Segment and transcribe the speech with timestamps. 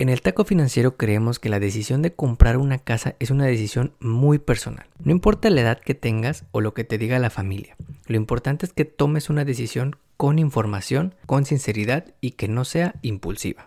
[0.00, 3.94] En el taco financiero creemos que la decisión de comprar una casa es una decisión
[3.98, 4.86] muy personal.
[5.02, 7.76] No importa la edad que tengas o lo que te diga la familia.
[8.06, 12.94] Lo importante es que tomes una decisión con información, con sinceridad y que no sea
[13.02, 13.66] impulsiva.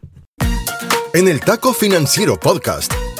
[1.13, 2.93] En el Taco Financiero Podcast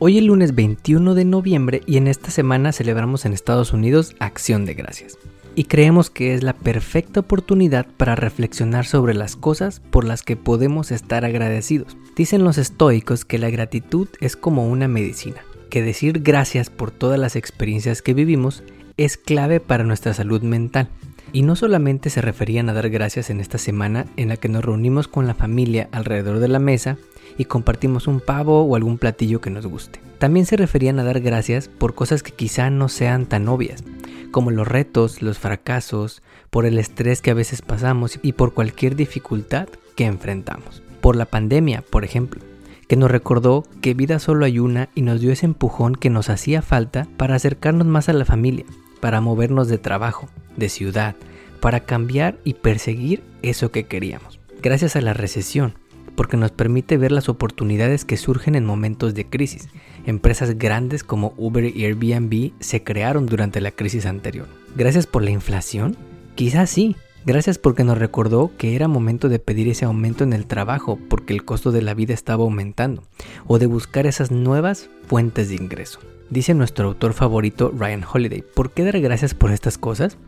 [0.00, 4.64] Hoy es lunes 21 de noviembre y en esta semana celebramos en Estados Unidos Acción
[4.64, 5.18] de Gracias.
[5.56, 10.36] Y creemos que es la perfecta oportunidad para reflexionar sobre las cosas por las que
[10.36, 11.96] podemos estar agradecidos.
[12.14, 17.18] Dicen los estoicos que la gratitud es como una medicina, que decir gracias por todas
[17.18, 18.62] las experiencias que vivimos
[18.98, 20.90] es clave para nuestra salud mental.
[21.32, 24.64] Y no solamente se referían a dar gracias en esta semana en la que nos
[24.64, 26.98] reunimos con la familia alrededor de la mesa
[27.38, 30.00] y compartimos un pavo o algún platillo que nos guste.
[30.18, 33.84] También se referían a dar gracias por cosas que quizá no sean tan obvias,
[34.30, 38.96] como los retos, los fracasos, por el estrés que a veces pasamos y por cualquier
[38.96, 40.82] dificultad que enfrentamos.
[41.00, 42.42] Por la pandemia, por ejemplo,
[42.88, 46.30] que nos recordó que vida solo hay una y nos dio ese empujón que nos
[46.30, 48.64] hacía falta para acercarnos más a la familia,
[49.00, 51.14] para movernos de trabajo, de ciudad,
[51.60, 54.40] para cambiar y perseguir eso que queríamos.
[54.62, 55.74] Gracias a la recesión,
[56.18, 59.68] porque nos permite ver las oportunidades que surgen en momentos de crisis.
[60.04, 64.48] Empresas grandes como Uber y Airbnb se crearon durante la crisis anterior.
[64.74, 65.96] Gracias por la inflación,
[66.34, 66.96] quizás sí.
[67.24, 71.32] Gracias porque nos recordó que era momento de pedir ese aumento en el trabajo porque
[71.32, 73.04] el costo de la vida estaba aumentando
[73.46, 76.00] o de buscar esas nuevas fuentes de ingreso.
[76.30, 80.18] Dice nuestro autor favorito Ryan Holiday, ¿por qué dar gracias por estas cosas?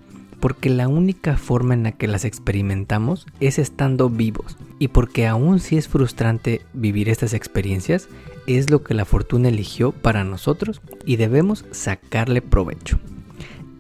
[0.40, 5.60] Porque la única forma en la que las experimentamos es estando vivos y porque aún
[5.60, 8.08] si es frustrante vivir estas experiencias,
[8.46, 12.98] es lo que la fortuna eligió para nosotros y debemos sacarle provecho.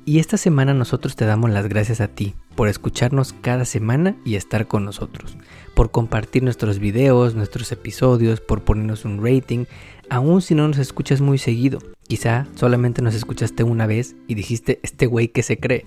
[0.04, 4.34] Y esta semana nosotros te damos las gracias a ti por escucharnos cada semana y
[4.34, 5.36] estar con nosotros,
[5.74, 9.64] por compartir nuestros videos, nuestros episodios, por ponernos un rating,
[10.08, 11.78] aun si no nos escuchas muy seguido.
[12.08, 15.84] Quizá solamente nos escuchaste una vez y dijiste, este güey que se cree.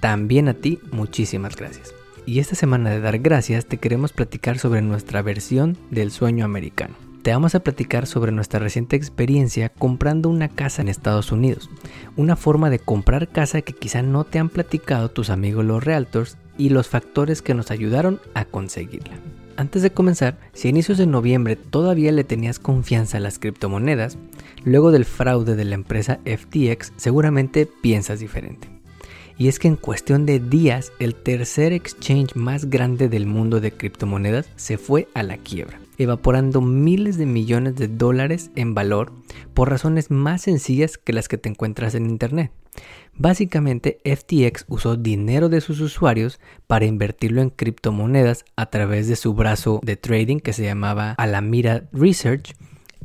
[0.00, 1.94] También a ti, muchísimas gracias.
[2.26, 6.94] Y esta semana de dar gracias te queremos platicar sobre nuestra versión del sueño americano.
[7.22, 11.70] Te vamos a platicar sobre nuestra reciente experiencia comprando una casa en Estados Unidos.
[12.16, 16.36] Una forma de comprar casa que quizá no te han platicado tus amigos los realtors
[16.58, 19.14] y los factores que nos ayudaron a conseguirla.
[19.56, 24.18] Antes de comenzar, si a inicios de noviembre todavía le tenías confianza a las criptomonedas,
[24.64, 28.75] luego del fraude de la empresa FTX seguramente piensas diferente
[29.38, 33.72] y es que en cuestión de días el tercer exchange más grande del mundo de
[33.72, 39.12] criptomonedas se fue a la quiebra, evaporando miles de millones de dólares en valor
[39.54, 42.52] por razones más sencillas que las que te encuentras en Internet.
[43.14, 49.32] Básicamente, FTX usó dinero de sus usuarios para invertirlo en criptomonedas a través de su
[49.32, 52.54] brazo de trading que se llamaba Alamira Research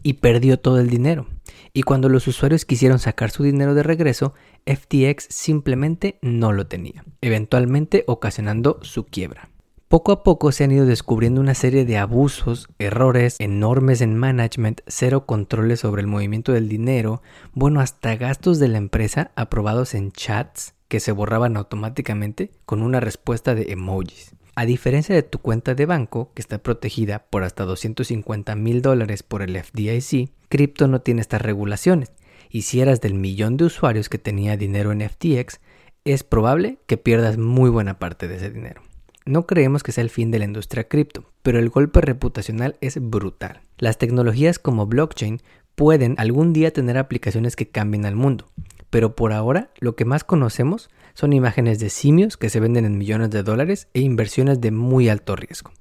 [0.04, 1.28] y perdió todo el dinero.
[1.74, 4.34] Y cuando los usuarios quisieron sacar su dinero de regreso,
[4.66, 9.50] FTX simplemente no lo tenía, eventualmente ocasionando su quiebra.
[9.92, 14.80] Poco a poco se han ido descubriendo una serie de abusos, errores enormes en management,
[14.88, 20.14] cero controles sobre el movimiento del dinero, bueno, hasta gastos de la empresa aprobados en
[20.14, 24.34] chats que se borraban automáticamente con una respuesta de emojis.
[24.54, 29.24] A diferencia de tu cuenta de banco, que está protegida por hasta 250 mil dólares
[29.24, 32.12] por el FDIC, Crypto no tiene estas regulaciones.
[32.50, 35.62] Y si eras del millón de usuarios que tenía dinero en FTX,
[36.04, 38.82] es probable que pierdas muy buena parte de ese dinero.
[39.26, 42.98] No creemos que sea el fin de la industria cripto, pero el golpe reputacional es
[43.00, 43.62] brutal.
[43.78, 45.42] Las tecnologías como blockchain
[45.76, 48.48] pueden algún día tener aplicaciones que cambien al mundo,
[48.90, 52.98] pero por ahora lo que más conocemos son imágenes de simios que se venden en
[52.98, 55.72] millones de dólares e inversiones de muy alto riesgo.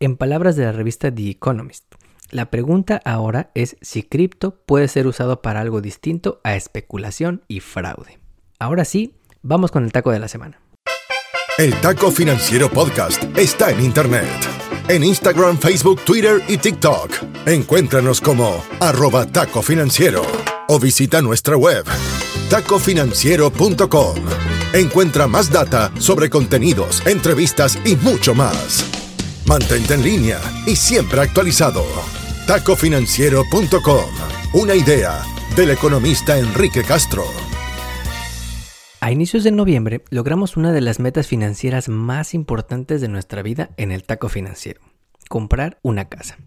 [0.00, 1.84] En palabras de la revista The Economist,
[2.30, 7.60] la pregunta ahora es si cripto puede ser usado para algo distinto a especulación y
[7.60, 8.18] fraude.
[8.58, 10.60] Ahora sí, vamos con el taco de la semana.
[11.58, 14.26] El Taco Financiero Podcast está en Internet.
[14.88, 17.10] En Instagram, Facebook, Twitter y TikTok.
[17.46, 19.62] Encuéntranos como arroba taco
[20.68, 21.84] o visita nuestra web
[22.48, 24.51] tacofinanciero.com.
[24.74, 28.82] Encuentra más data sobre contenidos, entrevistas y mucho más.
[29.46, 31.84] Mantente en línea y siempre actualizado.
[32.46, 34.04] tacofinanciero.com.
[34.54, 35.20] Una idea
[35.56, 37.22] del economista Enrique Castro.
[39.00, 43.72] A inicios de noviembre logramos una de las metas financieras más importantes de nuestra vida
[43.76, 44.80] en el taco financiero,
[45.28, 46.38] comprar una casa.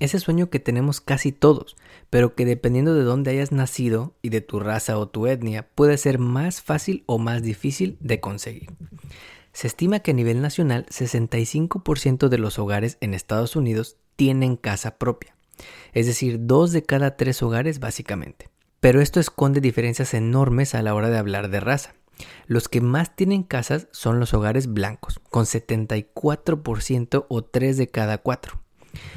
[0.00, 1.76] Ese sueño que tenemos casi todos,
[2.08, 5.98] pero que dependiendo de dónde hayas nacido y de tu raza o tu etnia, puede
[5.98, 8.70] ser más fácil o más difícil de conseguir.
[9.52, 14.96] Se estima que a nivel nacional 65% de los hogares en Estados Unidos tienen casa
[14.96, 15.36] propia,
[15.92, 18.48] es decir, dos de cada tres hogares básicamente.
[18.80, 21.94] Pero esto esconde diferencias enormes a la hora de hablar de raza.
[22.46, 28.18] Los que más tienen casas son los hogares blancos, con 74% o 3 de cada
[28.18, 28.60] 4.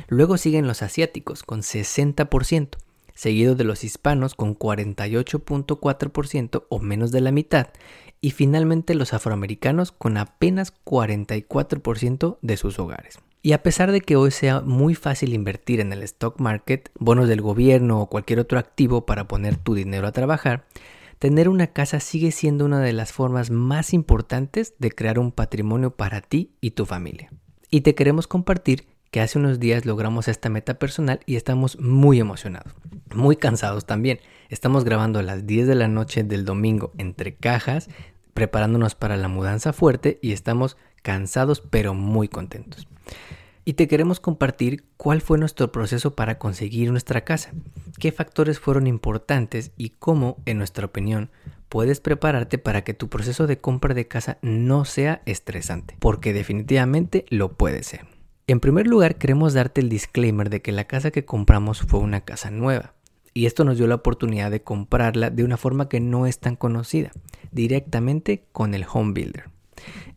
[0.08, 2.78] Luego siguen los asiáticos, con 60%,
[3.14, 7.68] seguido de los hispanos, con 48.4% o menos de la mitad,
[8.22, 13.20] y finalmente los afroamericanos, con apenas 44% de sus hogares.
[13.46, 17.28] Y a pesar de que hoy sea muy fácil invertir en el stock market, bonos
[17.28, 20.66] del gobierno o cualquier otro activo para poner tu dinero a trabajar,
[21.20, 25.92] tener una casa sigue siendo una de las formas más importantes de crear un patrimonio
[25.92, 27.34] para ti y tu familia.
[27.70, 32.20] Y te queremos compartir que hace unos días logramos esta meta personal y estamos muy
[32.20, 32.74] emocionados,
[33.14, 34.20] muy cansados también.
[34.50, 37.90] Estamos grabando a las 10 de la noche del domingo entre cajas,
[38.34, 42.88] preparándonos para la mudanza fuerte y estamos cansados pero muy contentos
[43.66, 47.52] y te queremos compartir cuál fue nuestro proceso para conseguir nuestra casa,
[48.00, 51.30] qué factores fueron importantes y cómo, en nuestra opinión,
[51.70, 57.26] puedes prepararte para que tu proceso de compra de casa no sea estresante, porque definitivamente
[57.30, 58.13] lo puede ser.
[58.46, 62.22] En primer lugar, queremos darte el disclaimer de que la casa que compramos fue una
[62.22, 62.94] casa nueva,
[63.34, 66.58] y esto nos dio la oportunidad de comprarla de una forma que no es tan
[66.58, 67.12] conocida,
[67.54, 69.46] directamente con el home builder.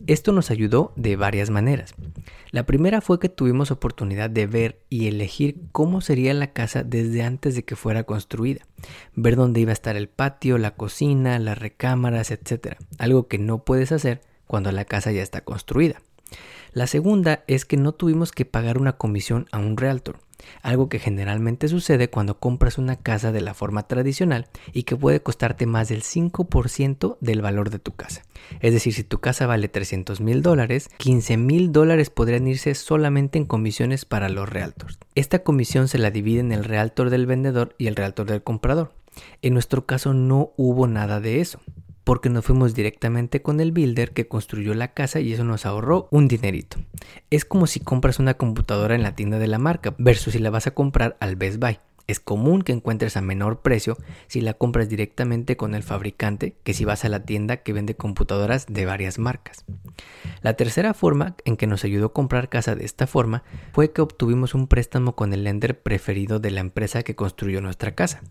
[0.08, 1.94] Esto nos ayudó de varias maneras.
[2.50, 7.22] La primera fue que tuvimos oportunidad de ver y elegir cómo sería la casa desde
[7.22, 8.67] antes de que fuera construida.
[9.14, 12.76] Ver dónde iba a estar el patio, la cocina, las recámaras, etc.
[12.99, 16.02] Algo que no puedes hacer cuando la casa ya está construida.
[16.76, 20.19] La segunda es que no tuvimos que pagar una comisión a un realtor
[20.61, 25.23] algo que generalmente sucede cuando compras una casa de la forma tradicional y que puede
[25.23, 28.25] costarte más del 5% del valor de tu casa.
[28.61, 33.38] Es decir, si tu casa vale 300 mil dólares, 15 mil dólares podrían irse solamente
[33.38, 34.99] en comisiones para los realtors.
[35.14, 38.93] Esta comisión se la divide en el realtor del vendedor y el realtor del comprador.
[39.40, 41.58] En nuestro caso no hubo nada de eso
[42.06, 46.06] porque nos fuimos directamente con el builder que construyó la casa y eso nos ahorró
[46.12, 46.79] un dinerito.
[47.31, 50.50] Es como si compras una computadora en la tienda de la marca versus si la
[50.50, 51.81] vas a comprar al Best Buy.
[52.06, 53.97] Es común que encuentres a menor precio
[54.29, 57.97] si la compras directamente con el fabricante que si vas a la tienda que vende
[57.97, 59.64] computadoras de varias marcas.
[60.43, 63.43] La tercera forma en que nos ayudó a comprar casa de esta forma
[63.73, 67.94] fue que obtuvimos un préstamo con el lender preferido de la empresa que construyó nuestra
[67.94, 68.23] casa,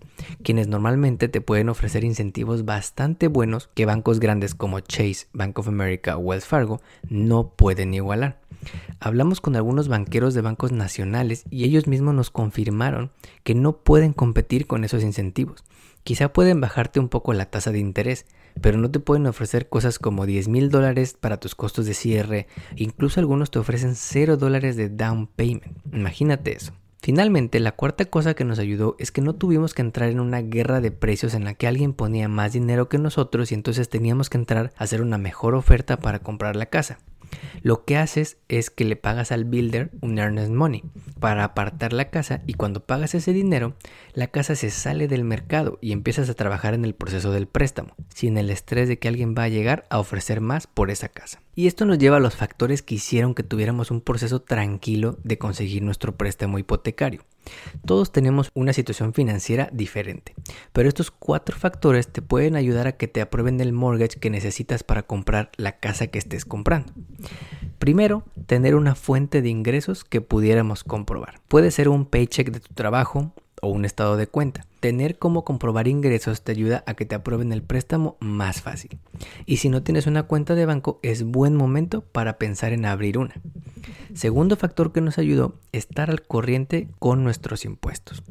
[0.44, 5.68] quienes normalmente te pueden ofrecer incentivos bastante buenos que bancos grandes como Chase, Bank of
[5.68, 8.45] America o Wells Fargo no pueden igualar.
[9.00, 13.12] Hablamos con algunos banqueros de bancos nacionales y ellos mismos nos confirmaron
[13.44, 15.64] que no pueden competir con esos incentivos.
[16.04, 18.26] Quizá pueden bajarte un poco la tasa de interés,
[18.62, 22.48] pero no te pueden ofrecer cosas como 10 mil dólares para tus costos de cierre,
[22.76, 25.78] incluso algunos te ofrecen 0 dólares de down payment.
[25.92, 26.74] Imagínate eso.
[27.06, 30.42] Finalmente, la cuarta cosa que nos ayudó es que no tuvimos que entrar en una
[30.42, 34.32] guerra de precios en la que alguien ponía más dinero que nosotros y entonces teníamos
[34.32, 36.98] que entrar a hacer una mejor oferta para comprar la casa.
[37.62, 40.84] Lo que haces es que le pagas al builder un earnest money
[41.20, 43.76] para apartar la casa y cuando pagas ese dinero,
[44.16, 47.94] la casa se sale del mercado y empiezas a trabajar en el proceso del préstamo,
[48.16, 51.45] sin el estrés de que alguien va a llegar a ofrecer más por esa casa.
[51.56, 55.38] Y esto nos lleva a los factores que hicieron que tuviéramos un proceso tranquilo de
[55.38, 57.24] conseguir nuestro préstamo hipotecario.
[57.86, 60.36] Todos tenemos una situación financiera diferente,
[60.74, 64.84] pero estos cuatro factores te pueden ayudar a que te aprueben el mortgage que necesitas
[64.84, 66.92] para comprar la casa que estés comprando.
[67.80, 71.40] Primero, tener una fuente de ingresos que pudiéramos comprobar.
[71.48, 73.34] Puede ser un paycheck de tu trabajo,
[73.66, 74.66] o un estado de cuenta.
[74.80, 79.00] Tener cómo comprobar ingresos te ayuda a que te aprueben el préstamo más fácil.
[79.46, 83.18] Y si no tienes una cuenta de banco, es buen momento para pensar en abrir
[83.18, 83.34] una.
[84.14, 88.24] Segundo factor que nos ayudó, estar al corriente con nuestros impuestos.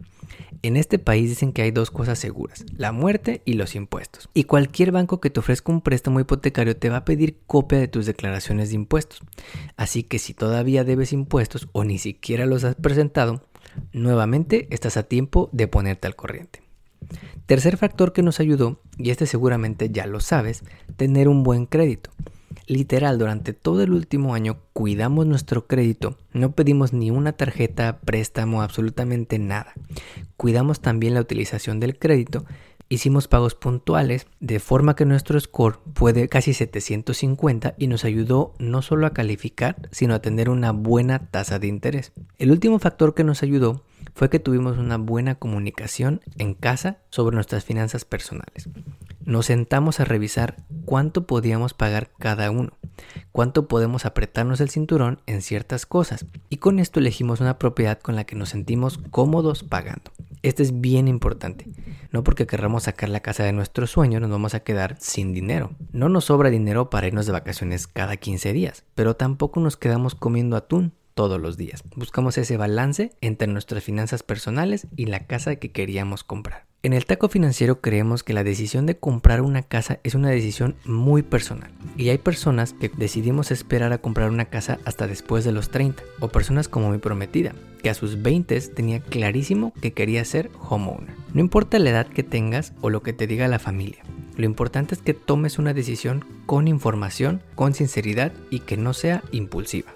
[0.63, 4.31] En este país dicen que hay dos cosas seguras, la muerte y los impuestos.
[4.33, 7.89] Y cualquier banco que te ofrezca un préstamo hipotecario te va a pedir copia de
[7.89, 9.21] tus declaraciones de impuestos.
[9.77, 13.43] Así que si todavía debes impuestos o ni siquiera los has presentado,
[13.93, 16.63] nuevamente estás a tiempo de ponerte al corriente.
[17.47, 20.65] Tercer factor que nos ayudó, y este seguramente ya lo sabes,
[20.97, 22.11] tener un buen crédito.
[22.67, 28.63] Literal, durante todo el último año cuidamos nuestro crédito, no pedimos ni una tarjeta, préstamo,
[28.63, 29.75] absolutamente nada.
[30.39, 32.47] Cuidamos también la utilización del crédito
[32.89, 38.55] Hicimos pagos puntuales de forma que nuestro score fue de casi 750 y nos ayudó
[38.59, 42.13] no solo a calificar, sino a tener una buena tasa de interés.
[42.39, 47.35] El último factor que nos ayudó fue que tuvimos una buena comunicación en casa sobre
[47.35, 48.69] nuestras finanzas personales.
[49.25, 52.75] Nos sentamos a revisar cuánto podíamos pagar cada uno,
[53.33, 58.17] cuánto podemos apretarnos el cinturón en ciertas cosas y con esto elegimos una propiedad con
[58.17, 60.13] la que nos sentimos cómodos pagando.
[60.45, 61.67] Esto es bien importante.
[62.11, 65.71] No porque querramos sacar la casa de nuestro sueño nos vamos a quedar sin dinero.
[65.91, 70.15] No nos sobra dinero para irnos de vacaciones cada 15 días, pero tampoco nos quedamos
[70.15, 71.83] comiendo atún todos los días.
[71.97, 76.67] Buscamos ese balance entre nuestras finanzas personales y la casa que queríamos comprar.
[76.85, 80.77] En el taco financiero creemos que la decisión de comprar una casa es una decisión
[80.85, 81.71] muy personal.
[81.97, 86.03] Y hay personas que decidimos esperar a comprar una casa hasta después de los 30.
[86.21, 91.15] O personas como mi prometida, que a sus 20 tenía clarísimo que quería ser homeowner.
[91.33, 94.03] No importa la edad que tengas o lo que te diga la familia.
[94.37, 99.23] Lo importante es que tomes una decisión con información, con sinceridad y que no sea
[99.33, 99.91] impulsiva.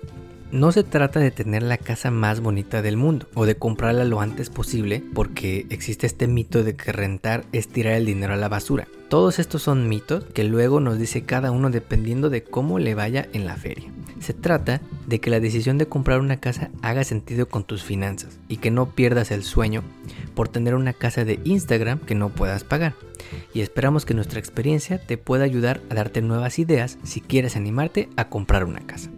[0.50, 4.22] No se trata de tener la casa más bonita del mundo o de comprarla lo
[4.22, 8.48] antes posible porque existe este mito de que rentar es tirar el dinero a la
[8.48, 8.88] basura.
[9.10, 13.28] Todos estos son mitos que luego nos dice cada uno dependiendo de cómo le vaya
[13.34, 13.92] en la feria.
[14.20, 18.38] Se trata de que la decisión de comprar una casa haga sentido con tus finanzas
[18.48, 19.82] y que no pierdas el sueño
[20.34, 22.94] por tener una casa de Instagram que no puedas pagar.
[23.52, 28.08] Y esperamos que nuestra experiencia te pueda ayudar a darte nuevas ideas si quieres animarte
[28.16, 29.10] a comprar una casa.